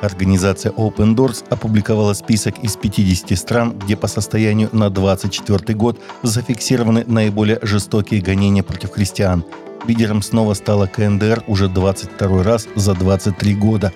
Организация 0.00 0.72
Open 0.72 1.14
Doors 1.14 1.44
опубликовала 1.50 2.14
список 2.14 2.58
из 2.62 2.76
50 2.76 3.38
стран, 3.38 3.78
где 3.78 3.96
по 3.96 4.06
состоянию 4.06 4.70
на 4.72 4.88
24 4.88 5.74
год 5.76 6.00
зафиксированы 6.22 7.04
наиболее 7.06 7.58
жестокие 7.62 8.22
гонения 8.22 8.62
против 8.62 8.92
христиан. 8.92 9.44
Лидером 9.86 10.22
снова 10.22 10.54
стала 10.54 10.86
КНДР 10.86 11.44
уже 11.46 11.68
22 11.68 12.42
раз 12.42 12.66
за 12.74 12.94
23 12.94 13.54
года. 13.54 13.92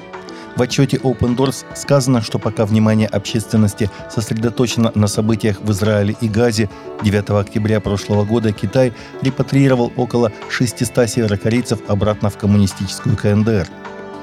В 0.56 0.62
отчете 0.62 0.98
Open 0.98 1.36
Doors 1.36 1.64
сказано, 1.74 2.22
что 2.22 2.38
пока 2.38 2.64
внимание 2.64 3.08
общественности 3.08 3.90
сосредоточено 4.08 4.92
на 4.94 5.08
событиях 5.08 5.60
в 5.60 5.70
Израиле 5.72 6.14
и 6.20 6.28
Газе, 6.28 6.70
9 7.02 7.30
октября 7.30 7.80
прошлого 7.80 8.24
года 8.24 8.52
Китай 8.52 8.92
репатриировал 9.20 9.92
около 9.96 10.30
600 10.50 11.10
северокорейцев 11.10 11.80
обратно 11.88 12.30
в 12.30 12.38
коммунистическую 12.38 13.16
КНДР– 13.16 13.66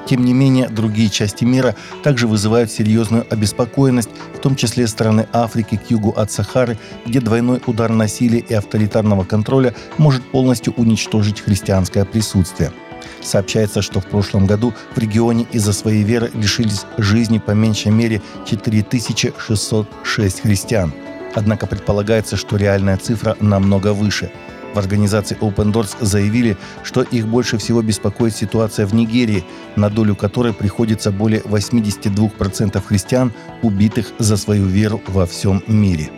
тем 0.06 0.24
не 0.24 0.32
менее, 0.32 0.68
другие 0.68 1.08
части 1.08 1.44
мира 1.44 1.76
также 2.02 2.26
вызывают 2.26 2.70
серьезную 2.70 3.26
обеспокоенность, 3.30 4.10
в 4.34 4.38
том 4.38 4.56
числе 4.56 4.86
страны 4.86 5.26
Африки 5.32 5.76
к 5.76 5.90
югу 5.90 6.10
от 6.10 6.30
Сахары, 6.30 6.78
где 7.06 7.20
двойной 7.20 7.62
удар 7.66 7.90
насилия 7.90 8.40
и 8.40 8.54
авторитарного 8.54 9.24
контроля 9.24 9.74
может 9.98 10.22
полностью 10.22 10.72
уничтожить 10.76 11.40
христианское 11.40 12.04
присутствие. 12.04 12.72
Сообщается, 13.20 13.82
что 13.82 14.00
в 14.00 14.06
прошлом 14.06 14.46
году 14.46 14.74
в 14.94 14.98
регионе 14.98 15.46
из-за 15.52 15.72
своей 15.72 16.02
веры 16.02 16.30
лишились 16.34 16.84
жизни 16.98 17.38
по 17.38 17.52
меньшей 17.52 17.92
мере 17.92 18.20
4606 18.46 20.40
христиан. 20.40 20.92
Однако 21.34 21.66
предполагается, 21.66 22.36
что 22.36 22.56
реальная 22.56 22.96
цифра 22.96 23.36
намного 23.40 23.92
выше– 23.92 24.30
в 24.74 24.78
организации 24.78 25.36
Open 25.40 25.72
Doors 25.72 25.96
заявили, 26.00 26.56
что 26.82 27.02
их 27.02 27.26
больше 27.26 27.58
всего 27.58 27.82
беспокоит 27.82 28.34
ситуация 28.34 28.86
в 28.86 28.94
Нигерии, 28.94 29.44
на 29.76 29.90
долю 29.90 30.16
которой 30.16 30.52
приходится 30.52 31.10
более 31.10 31.40
82% 31.40 32.82
христиан, 32.84 33.32
убитых 33.62 34.12
за 34.18 34.36
свою 34.36 34.66
веру 34.66 35.00
во 35.06 35.26
всем 35.26 35.62
мире. 35.66 36.10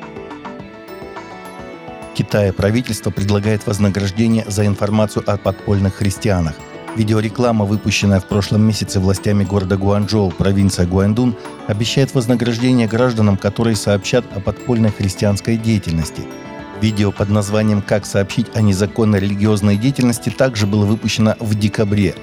Китая 2.15 2.53
правительство 2.53 3.11
предлагает 3.11 3.67
вознаграждение 3.67 4.45
за 4.47 4.67
информацию 4.67 5.25
о 5.27 5.37
подпольных 5.37 5.95
христианах. 5.95 6.55
Видеореклама, 6.95 7.65
выпущенная 7.65 8.21
в 8.21 8.29
прошлом 8.29 8.63
месяце 8.63 9.01
властями 9.01 9.43
города 9.43 9.77
Гуанчжоу, 9.77 10.31
провинция 10.31 10.87
Гуандун, 10.87 11.35
обещает 11.67 12.15
вознаграждение 12.15 12.87
гражданам, 12.87 13.37
которые 13.37 13.75
сообщат 13.75 14.25
о 14.37 14.39
подпольной 14.39 14.93
христианской 14.93 15.57
деятельности– 15.57 16.23
Видео 16.81 17.13
под 17.13 17.31
названием 17.31 17.83
«Как 17.83 18.05
сообщить 18.05 18.47
о 18.55 18.61
незаконной 18.61 19.21
религиозной 19.21 19.77
деятельности» 19.77 20.31
также 20.31 20.67
было 20.67 20.85
выпущено 20.85 21.35
в 21.41 21.55
декабре. 21.55 22.15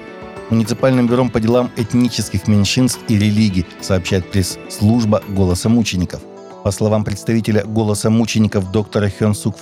Муниципальным 0.49 1.07
бюро 1.07 1.29
по 1.29 1.39
делам 1.39 1.71
этнических 1.77 2.47
меньшинств 2.47 2.99
и 3.07 3.17
религий, 3.17 3.65
сообщает 3.79 4.29
пресс-служба 4.29 5.23
«Голоса 5.29 5.69
мучеников». 5.69 6.21
По 6.63 6.71
словам 6.71 7.03
представителя 7.03 7.63
«Голоса 7.63 8.09
мучеников» 8.09 8.71
доктора 8.71 9.09
Хён 9.09 9.33
Сук 9.33 9.55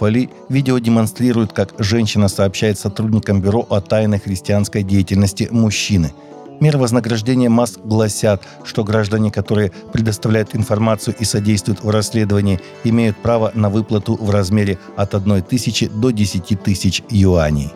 видео 0.50 0.80
демонстрирует, 0.80 1.54
как 1.54 1.74
женщина 1.78 2.28
сообщает 2.28 2.80
сотрудникам 2.80 3.42
бюро 3.42 3.66
о 3.70 3.80
тайной 3.82 4.20
христианской 4.20 4.84
деятельности 4.84 5.48
мужчины– 5.52 6.12
Меры 6.60 6.78
вознаграждения 6.78 7.50
МАС 7.50 7.78
гласят, 7.84 8.44
что 8.66 8.84
граждане, 8.84 9.32
которые 9.32 9.72
предоставляют 9.94 10.56
информацию 10.56 11.16
и 11.18 11.24
содействуют 11.24 11.84
в 11.84 11.90
расследовании, 11.90 12.60
имеют 12.84 13.18
право 13.18 13.52
на 13.54 13.70
выплату 13.70 14.16
в 14.16 14.30
размере 14.30 14.78
от 14.98 15.16
1 15.16 15.44
тысячи 15.44 15.88
до 15.88 16.12
10 16.12 16.62
тысяч 16.62 17.02
юаней. 17.10 17.72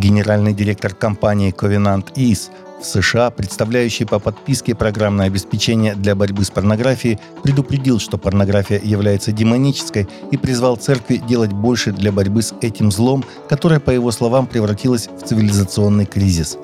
Генеральный 0.00 0.54
директор 0.54 0.94
компании 0.94 1.52
Covenant 1.52 2.14
East 2.14 2.48
в 2.80 2.86
США, 2.86 3.30
представляющий 3.30 4.06
по 4.06 4.18
подписке 4.18 4.74
программное 4.74 5.26
обеспечение 5.26 5.94
для 5.94 6.14
борьбы 6.14 6.42
с 6.42 6.50
порнографией, 6.50 7.18
предупредил, 7.42 8.00
что 8.00 8.16
порнография 8.16 8.80
является 8.82 9.30
демонической 9.30 10.08
и 10.30 10.38
призвал 10.38 10.76
церкви 10.76 11.16
делать 11.16 11.52
больше 11.52 11.92
для 11.92 12.12
борьбы 12.12 12.40
с 12.40 12.54
этим 12.62 12.90
злом, 12.90 13.26
которое, 13.46 13.78
по 13.78 13.90
его 13.90 14.10
словам, 14.10 14.46
превратилось 14.46 15.06
в 15.06 15.26
цивилизационный 15.26 16.06
кризис. 16.06 16.56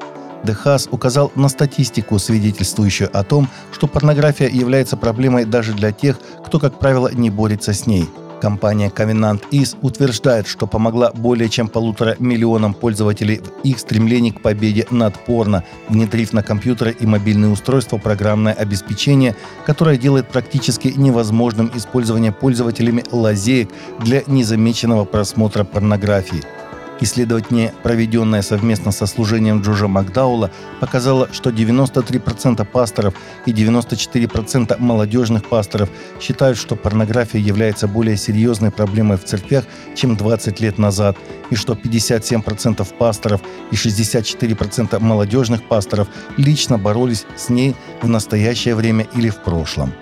Дехас 0.43 0.89
указал 0.91 1.31
на 1.35 1.51
статистику, 1.51 2.19
свидетельствующую 2.19 3.11
о 3.13 3.23
том, 3.23 3.51
что 3.71 3.87
порнография 3.87 4.49
является 4.49 4.97
проблемой 4.97 5.45
даже 5.45 5.75
для 5.75 5.93
тех, 5.93 6.19
кто, 6.47 6.59
как 6.59 6.79
правило, 6.79 7.11
не 7.13 7.29
борется 7.29 7.75
с 7.75 7.87
ней– 7.87 8.09
Компания 8.41 8.89
Covenant 8.95 9.43
Is 9.51 9.77
утверждает, 9.83 10.47
что 10.47 10.67
помогла 10.67 11.11
более 11.13 11.49
чем 11.49 11.69
полутора 11.69 12.17
миллионам 12.19 12.75
пользователей 12.75 13.39
в 13.39 13.65
их 13.65 13.79
стремлении 13.79 14.31
к 14.31 14.43
победе 14.43 14.87
над 14.91 15.15
порно, 15.25 15.65
внедрив 15.89 16.33
на 16.33 16.43
компьютеры 16.43 16.95
и 16.99 17.07
мобильные 17.07 17.51
устройства 17.51 17.99
программное 17.99 18.53
обеспечение, 18.53 19.37
которое 19.65 19.97
делает 19.97 20.29
практически 20.29 20.89
невозможным 20.89 21.71
использование 21.75 22.33
пользователями 22.33 23.05
лазеек 23.11 23.71
для 24.01 24.23
незамеченного 24.27 25.05
просмотра 25.05 25.65
порнографии– 25.65 26.43
Исследование, 27.01 27.75
проведенное 27.83 28.41
совместно 28.41 28.91
со 28.91 29.07
служением 29.07 29.61
Джорджа 29.61 29.87
Макдаула, 29.87 30.51
показало, 30.81 31.29
что 31.33 31.51
93% 31.51 32.65
пасторов 32.65 33.15
и 33.45 33.53
94% 33.53 34.77
молодежных 34.79 35.47
пасторов 35.49 35.91
считают, 36.21 36.57
что 36.57 36.75
порнография 36.75 37.41
является 37.41 37.87
более 37.87 38.17
серьезной 38.17 38.71
проблемой 38.71 39.19
в 39.19 39.25
церквях, 39.25 39.65
чем 39.95 40.17
20 40.17 40.61
лет 40.61 40.79
назад, 40.79 41.19
и 41.51 41.55
что 41.55 41.75
57% 41.75 42.87
пасторов 42.97 43.43
и 43.71 43.75
64% 43.75 44.99
молодежных 44.99 45.69
пасторов 45.69 46.09
лично 46.39 46.79
боролись 46.79 47.27
с 47.37 47.51
ней 47.51 47.77
в 48.01 48.09
настоящее 48.09 48.75
время 48.75 49.07
или 49.15 49.29
в 49.29 49.43
прошлом. 49.43 49.93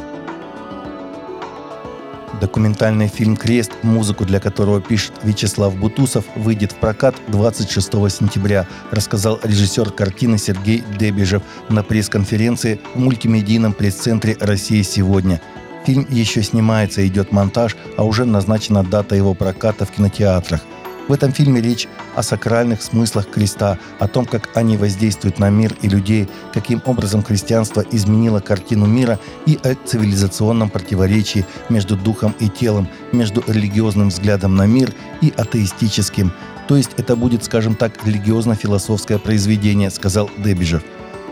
Документальный 2.41 3.09
фильм 3.09 3.37
«Крест», 3.37 3.73
музыку 3.83 4.25
для 4.25 4.41
которого 4.41 4.81
пишет 4.81 5.13
Вячеслав 5.23 5.77
Бутусов, 5.77 6.25
выйдет 6.35 6.73
в 6.73 6.77
прокат 6.77 7.15
26 7.29 7.93
сентября, 8.11 8.67
рассказал 8.91 9.39
режиссер 9.43 9.91
картины 9.91 10.39
Сергей 10.39 10.83
Дебежев 10.99 11.43
на 11.69 11.83
пресс-конференции 11.83 12.81
в 12.95 12.99
мультимедийном 12.99 13.73
пресс-центре 13.73 14.37
«Россия 14.41 14.83
сегодня». 14.83 15.41
Фильм 15.85 16.07
еще 16.09 16.43
снимается, 16.43 17.07
идет 17.07 17.31
монтаж, 17.31 17.77
а 17.97 18.05
уже 18.05 18.25
назначена 18.25 18.83
дата 18.83 19.15
его 19.15 19.35
проката 19.35 19.85
в 19.85 19.91
кинотеатрах. 19.91 20.61
В 21.07 21.13
этом 21.13 21.33
фильме 21.33 21.61
речь 21.61 21.87
о 22.17 22.23
сакральных 22.23 22.83
смыслах 22.83 23.29
креста, 23.29 23.79
о 23.99 24.09
том, 24.09 24.25
как 24.25 24.49
они 24.55 24.79
воздействуют 24.79 25.39
на 25.39 25.51
мир 25.51 25.77
и 25.83 25.89
людей, 25.89 26.29
каким 26.55 26.81
образом 26.87 27.23
христианство 27.23 27.85
изменило 27.91 28.41
картину 28.41 28.87
мира 28.87 29.21
и 29.45 29.59
о 29.63 29.75
цивилизационном 29.75 30.71
противоречии 30.71 31.45
между 31.69 31.97
духом 31.97 32.35
и 32.41 32.49
телом, 32.49 32.89
между 33.13 33.45
религиозным 33.47 34.09
взглядом 34.09 34.57
на 34.57 34.65
мир 34.65 34.95
и 35.21 35.31
атеистическим. 35.37 36.33
То 36.69 36.77
есть 36.77 36.93
это 36.97 37.17
будет, 37.17 37.45
скажем 37.45 37.75
так, 37.75 38.07
религиозно-философское 38.07 39.19
произведение, 39.19 39.91
сказал 39.91 40.31
Дебижев. 40.39 40.83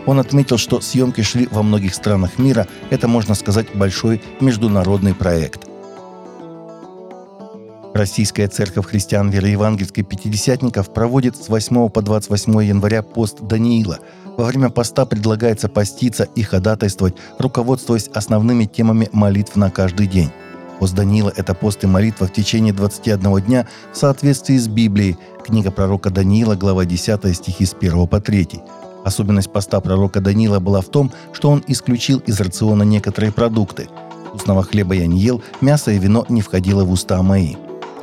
Он 0.05 0.19
отметил, 0.19 0.57
что 0.57 0.81
съемки 0.81 1.21
шли 1.21 1.47
во 1.49 1.63
многих 1.63 1.95
странах 1.95 2.37
мира. 2.37 2.67
Это, 2.91 3.07
можно 3.07 3.33
сказать, 3.33 3.67
большой 3.73 4.21
международный 4.39 5.15
проект. 5.15 5.72
Российская 7.93 8.47
церковь 8.47 8.87
христиан 8.87 9.29
вероевангельской 9.29 10.03
пятидесятников 10.03 10.91
проводит 10.91 11.37
с 11.37 11.47
8 11.47 11.89
по 11.89 12.01
28 12.01 12.63
января 12.63 13.03
пост 13.03 13.41
Даниила. 13.41 13.99
Во 14.35 14.45
время 14.45 14.69
поста 14.69 15.05
предлагается 15.05 15.69
поститься 15.69 16.23
и 16.23 16.41
ходатайствовать, 16.41 17.13
руководствуясь 17.37 18.07
основными 18.07 18.65
темами 18.65 19.09
молитв 19.11 19.55
на 19.55 19.69
каждый 19.69 20.07
день. 20.07 20.31
Пост 20.79 20.95
Даниила– 20.95 21.31
это 21.37 21.53
пост 21.53 21.83
и 21.83 21.87
молитва 21.87 22.25
в 22.25 22.33
течение 22.33 22.73
21 22.73 23.41
дня 23.41 23.67
в 23.93 23.97
соответствии 23.97 24.57
с 24.57 24.67
Библией. 24.67 25.17
Книга 25.45 25.69
пророка 25.69 26.09
Даниила, 26.09 26.55
глава 26.55 26.85
10, 26.85 27.35
стихи 27.35 27.63
с 27.63 27.75
1 27.79 28.07
по 28.07 28.19
3. 28.19 28.59
Особенность 29.05 29.51
поста 29.51 29.79
пророка 29.81 30.19
Даниила 30.19 30.59
была 30.59 30.81
в 30.81 30.87
том, 30.87 31.11
что 31.31 31.51
он 31.51 31.63
исключил 31.67 32.17
из 32.25 32.41
рациона 32.41 32.81
некоторые 32.81 33.31
продукты. 33.31 33.87
Вкусного 34.29 34.63
хлеба 34.63 34.95
я 34.95 35.05
не 35.05 35.19
ел, 35.19 35.43
мясо 35.61 35.91
и 35.91 35.99
вино 35.99 36.25
не 36.27 36.41
входило 36.41 36.83
в 36.83 36.91
уста 36.91 37.21
мои. 37.21 37.55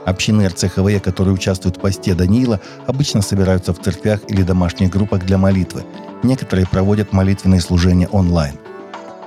Общины 0.06 0.48
РЦХВЕ, 0.48 1.00
которые 1.00 1.34
участвуют 1.34 1.76
в 1.76 1.80
посте 1.80 2.14
Даниила, 2.14 2.60
обычно 2.86 3.22
собираются 3.22 3.72
в 3.72 3.80
церквях 3.80 4.20
или 4.28 4.42
домашних 4.42 4.90
группах 4.90 5.24
для 5.24 5.38
молитвы. 5.38 5.84
Некоторые 6.22 6.66
проводят 6.66 7.12
молитвенные 7.12 7.60
служения 7.60 8.08
онлайн. 8.08 8.54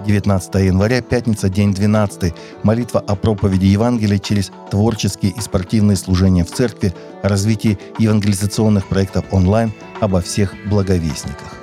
19 0.06 0.56
января, 0.56 1.02
пятница, 1.02 1.50
день 1.50 1.74
12. 1.74 2.34
Молитва 2.64 3.00
о 3.00 3.16
проповеди 3.16 3.66
Евангелия 3.66 4.20
через 4.20 4.52
творческие 4.70 5.32
и 5.32 5.40
спортивные 5.40 5.96
служения 5.96 6.44
в 6.44 6.52
церкви, 6.52 6.94
о 7.22 7.30
развитии 7.30 7.80
евангелизационных 8.00 8.88
проектов 8.88 9.26
онлайн, 9.32 9.72
обо 10.02 10.20
всех 10.22 10.54
благовестниках. 10.66 11.63